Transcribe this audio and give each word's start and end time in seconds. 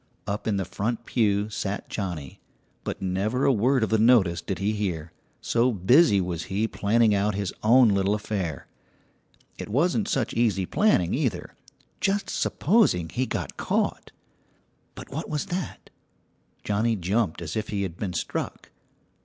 Up 0.25 0.47
in 0.47 0.57
the 0.57 0.65
front 0.65 1.05
pew 1.05 1.47
sat 1.51 1.87
Johnnie, 1.87 2.39
but 2.83 3.03
never 3.03 3.45
a 3.45 3.53
word 3.53 3.83
of 3.83 3.91
the 3.91 3.99
notice 3.99 4.41
did 4.41 4.57
he 4.57 4.71
hear, 4.71 5.11
so 5.41 5.71
busy 5.71 6.19
was 6.19 6.45
he 6.45 6.67
planning 6.67 7.13
out 7.13 7.35
his 7.35 7.53
own 7.61 7.89
little 7.89 8.15
affair. 8.15 8.65
It 9.59 9.69
wasn't 9.69 10.07
such 10.07 10.33
easy 10.33 10.65
planning 10.65 11.13
either, 11.13 11.53
just 11.99 12.31
supposing 12.31 13.09
he 13.09 13.27
got 13.27 13.57
caught! 13.57 14.11
But 14.95 15.11
what 15.11 15.29
was 15.29 15.45
that? 15.53 15.91
Johnnie 16.63 16.95
jumped 16.95 17.39
as 17.39 17.55
if 17.55 17.69
he 17.69 17.83
had 17.83 17.95
been 17.97 18.13
struck. 18.13 18.71